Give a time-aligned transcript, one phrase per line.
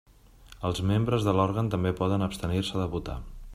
[0.69, 3.23] Els membres de l'òrgan també poden abstenir-se de votar.